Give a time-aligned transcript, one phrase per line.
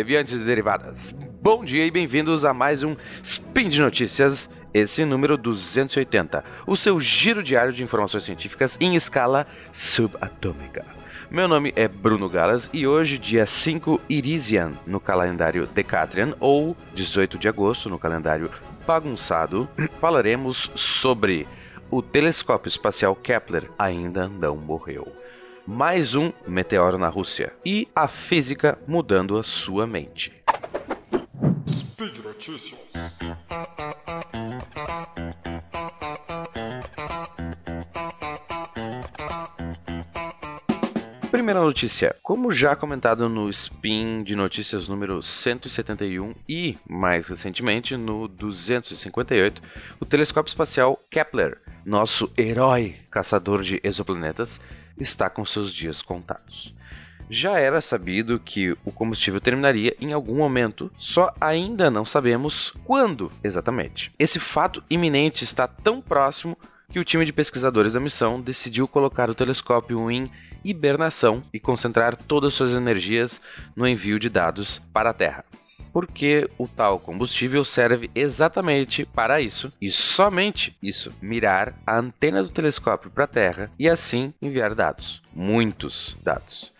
[0.00, 1.14] leviantes e derivadas.
[1.42, 6.98] Bom dia e bem-vindos a mais um Spin de Notícias, esse número 280, o seu
[6.98, 10.86] giro diário de informações científicas em escala subatômica.
[11.30, 17.36] Meu nome é Bruno Galas e hoje, dia 5 Irisian, no calendário Decatrian, ou 18
[17.36, 18.50] de agosto, no calendário
[18.86, 19.68] bagunçado,
[20.00, 21.46] falaremos sobre
[21.90, 25.12] o telescópio espacial Kepler ainda não morreu
[25.70, 30.32] mais um meteoro na Rússia e a física mudando a sua mente.
[31.68, 32.80] Speed Notícias.
[41.30, 42.16] Primeira notícia.
[42.20, 49.62] Como já comentado no Spin de Notícias número 171 e, mais recentemente, no 258,
[50.00, 54.60] o telescópio espacial Kepler, nosso herói caçador de exoplanetas,
[55.00, 56.74] está com seus dias contados.
[57.28, 63.30] Já era sabido que o combustível terminaria em algum momento, só ainda não sabemos quando
[63.42, 64.12] exatamente.
[64.18, 66.58] Esse fato iminente está tão próximo
[66.90, 70.30] que o time de pesquisadores da missão decidiu colocar o telescópio em
[70.64, 73.40] hibernação e concentrar todas suas energias
[73.76, 75.44] no envio de dados para a Terra
[75.92, 82.48] porque o tal combustível serve exatamente para isso e somente isso mirar a antena do
[82.48, 86.72] telescópio para a Terra e assim enviar dados, muitos dados.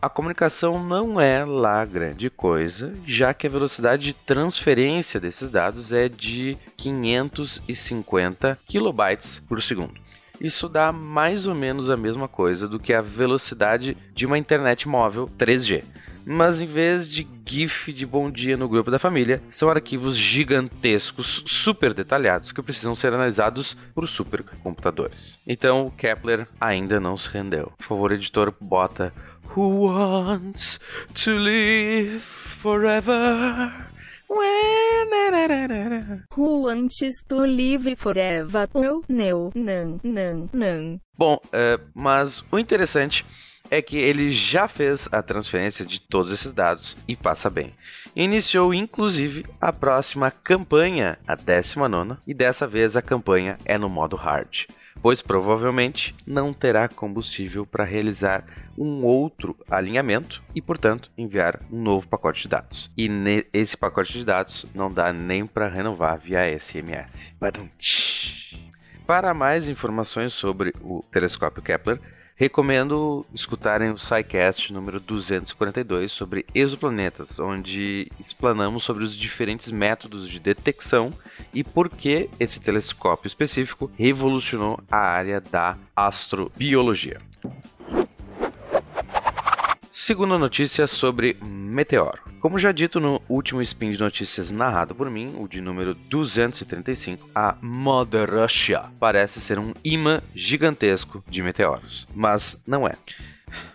[0.00, 5.92] A comunicação não é lá grande coisa, já que a velocidade de transferência desses dados
[5.92, 9.94] é de 550 kilobytes por segundo.
[10.40, 14.86] Isso dá mais ou menos a mesma coisa do que a velocidade de uma internet
[14.86, 15.82] móvel 3G
[16.26, 21.44] mas em vez de GIF de bom dia no grupo da família, são arquivos gigantescos,
[21.46, 25.38] super detalhados, que precisam ser analisados por supercomputadores.
[25.46, 27.72] Então, Kepler ainda não se rendeu.
[27.78, 29.12] Por favor, editor, bota
[29.54, 30.80] Who wants
[31.14, 33.72] to live forever?
[36.36, 38.68] Who wants to live forever?
[38.74, 41.00] Oh, não, não, não, não.
[41.16, 43.24] Bom, uh, mas o interessante
[43.70, 47.74] é que ele já fez a transferência de todos esses dados e passa bem.
[48.14, 54.16] Iniciou inclusive a próxima campanha, a 19, e dessa vez a campanha é no modo
[54.16, 54.66] hard,
[55.02, 58.44] pois provavelmente não terá combustível para realizar
[58.78, 62.90] um outro alinhamento e, portanto, enviar um novo pacote de dados.
[62.96, 63.08] E
[63.52, 67.34] esse pacote de dados não dá nem para renovar via SMS.
[69.06, 72.00] Para mais informações sobre o telescópio Kepler,
[72.38, 80.38] Recomendo escutarem o SciCast número 242 sobre exoplanetas, onde explanamos sobre os diferentes métodos de
[80.38, 81.14] detecção
[81.54, 87.22] e por que esse telescópio específico revolucionou a área da astrobiologia.
[89.90, 92.35] Segunda notícia sobre meteoro.
[92.46, 97.28] Como já dito no último spin de notícias narrado por mim, o de número 235,
[97.34, 102.92] a Mother Russia parece ser um imã gigantesco de meteoros, mas não é.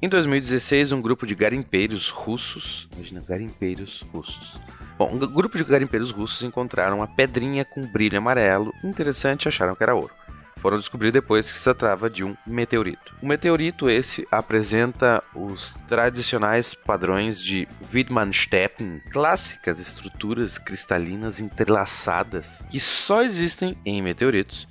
[0.00, 4.54] Em 2016, um grupo de garimpeiros russos, imagina, garimpeiros russos.
[4.96, 9.82] Bom, um grupo de garimpeiros russos encontraram uma pedrinha com brilho amarelo interessante acharam que
[9.82, 10.21] era ouro
[10.62, 13.12] foram descobrir depois que se tratava de um meteorito.
[13.20, 23.22] O meteorito esse apresenta os tradicionais padrões de Wittmannstettin, clássicas estruturas cristalinas entrelaçadas que só
[23.22, 24.68] existem em meteoritos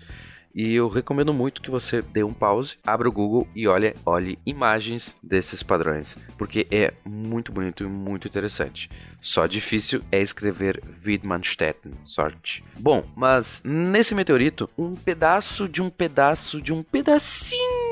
[0.54, 4.40] e eu recomendo muito que você dê um pause, abra o Google e olhe, olhe
[4.46, 8.90] imagens desses padrões, porque é muito bonito e muito interessante.
[9.22, 12.64] Só difícil é escrever Widmanstetten, sorte.
[12.80, 17.92] Bom, mas nesse meteorito, um pedaço de um pedaço de um pedacinho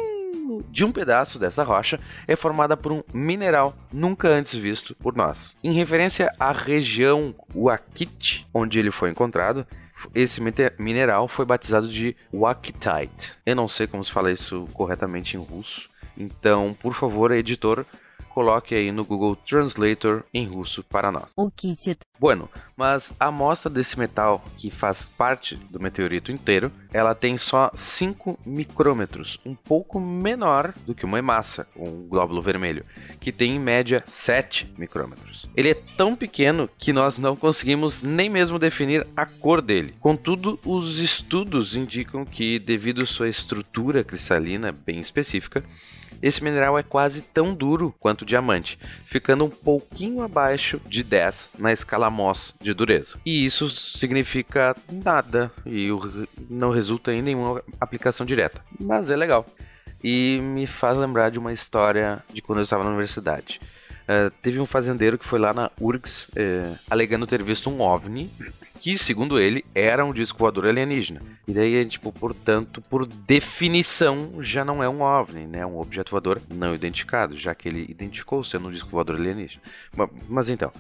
[0.69, 5.56] de um pedaço dessa rocha é formada por um mineral nunca antes visto por nós.
[5.64, 9.66] Em referência à região Wakit, onde ele foi encontrado,
[10.13, 10.42] esse
[10.78, 13.34] mineral foi batizado de Wakitite.
[13.46, 15.90] Eu não sei como se fala isso corretamente em russo.
[16.18, 17.86] Então, por favor, editor,
[18.39, 21.25] coloque aí no Google Translator em russo para nós.
[21.36, 21.97] O kit.
[22.18, 27.69] Bueno, mas a amostra desse metal, que faz parte do meteorito inteiro, ela tem só
[27.75, 32.86] 5 micrômetros, um pouco menor do que uma hemácia, um glóbulo vermelho,
[33.19, 35.50] que tem em média 7 micrômetros.
[35.53, 39.95] Ele é tão pequeno que nós não conseguimos nem mesmo definir a cor dele.
[40.00, 45.62] Contudo, os estudos indicam que, devido à sua estrutura cristalina bem específica,
[46.21, 51.51] esse mineral é quase tão duro quanto o diamante, ficando um pouquinho abaixo de 10
[51.57, 53.18] na escala Mohs de dureza.
[53.25, 55.89] E isso significa nada e
[56.50, 59.45] não resulta em nenhuma aplicação direta, mas é legal.
[60.04, 63.60] E me faz lembrar de uma história de quando eu estava na universidade.
[64.04, 68.30] Uh, teve um fazendeiro que foi lá na URGS uh, alegando ter visto um OVNI
[68.80, 71.22] que, segundo ele, era um disco voador alienígena.
[71.48, 75.66] E daí, tipo, portanto, por definição, já não é um OVNI, né?
[75.66, 79.62] Um objeto voador não identificado, já que ele identificou sendo um disco voador alienígena.
[79.96, 80.72] Mas, mas então,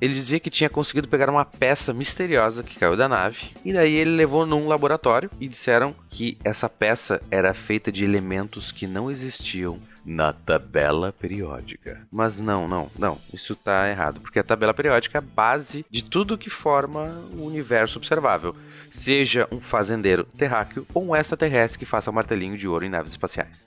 [0.00, 3.94] ele dizia que tinha conseguido pegar uma peça misteriosa que caiu da nave, e daí
[3.94, 9.10] ele levou num laboratório e disseram que essa peça era feita de elementos que não
[9.10, 12.06] existiam na tabela periódica.
[12.10, 16.04] Mas não, não, não, isso está errado, porque a tabela periódica é a base de
[16.04, 18.54] tudo que forma o universo observável,
[18.92, 23.66] seja um fazendeiro terráqueo ou um extraterrestre que faça martelinho de ouro em naves espaciais.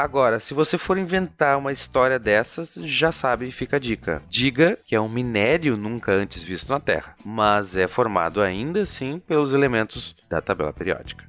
[0.00, 4.22] Agora, se você for inventar uma história dessas, já sabe, fica a dica.
[4.30, 9.18] Diga que é um minério nunca antes visto na Terra, mas é formado ainda assim
[9.18, 11.22] pelos elementos da tabela periódica.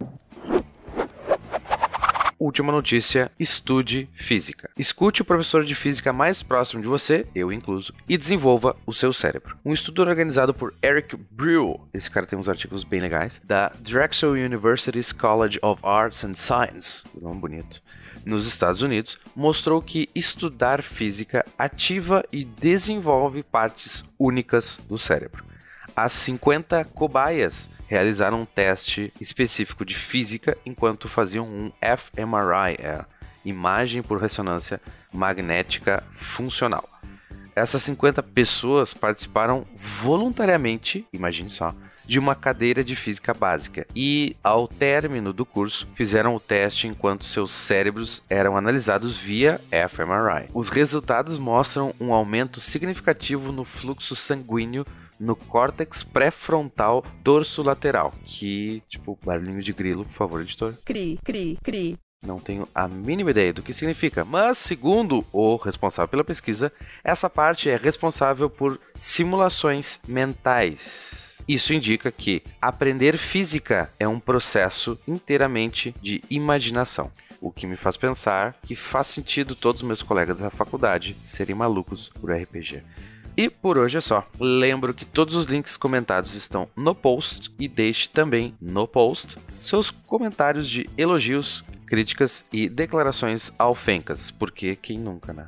[2.42, 4.68] Última notícia: estude física.
[4.76, 9.14] Escute o professor de física mais próximo de você, eu incluso, e desenvolva o seu
[9.14, 9.56] cérebro.
[9.64, 14.32] Um estudo organizado por Eric Brew, esse cara tem uns artigos bem legais, da Drexel
[14.32, 17.80] University's College of Arts and Science, nome bonito,
[18.26, 25.46] nos Estados Unidos, mostrou que estudar física ativa e desenvolve partes únicas do cérebro.
[25.96, 33.04] As 50 cobaias realizaram um teste específico de física enquanto faziam um fMRI, é,
[33.44, 34.80] imagem por ressonância
[35.12, 36.88] magnética funcional.
[37.54, 44.70] Essas 50 pessoas participaram voluntariamente, imagine só, de uma cadeira de física básica e, ao
[44.70, 50.48] término do curso, fizeram o teste enquanto seus cérebros eram analisados via fMRI.
[50.54, 54.86] Os resultados mostram um aumento significativo no fluxo sanguíneo
[55.22, 58.12] no córtex pré-frontal dorso-lateral.
[58.26, 60.74] Que, tipo, barulhinho de grilo, por favor, editor.
[60.84, 61.98] Cri, cri, cri.
[62.26, 66.72] Não tenho a mínima ideia do que significa, mas segundo o responsável pela pesquisa,
[67.04, 71.36] essa parte é responsável por simulações mentais.
[71.48, 77.12] Isso indica que aprender física é um processo inteiramente de imaginação.
[77.40, 81.56] O que me faz pensar que faz sentido todos os meus colegas da faculdade serem
[81.56, 82.84] malucos por RPG.
[83.36, 84.28] E por hoje é só.
[84.40, 89.90] Lembro que todos os links comentados estão no post e deixe também no post seus
[89.90, 95.48] comentários de elogios, críticas e declarações alfencas, porque quem nunca, né?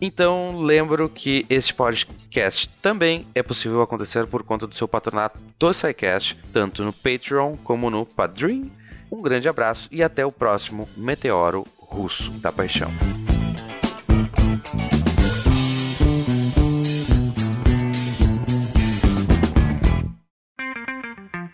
[0.00, 5.72] Então, lembro que este podcast também é possível acontecer por conta do seu patronato do
[5.74, 8.72] SciCast, tanto no Patreon como no Padrim.
[9.12, 12.90] Um grande abraço e até o próximo Meteoro Russo da Paixão.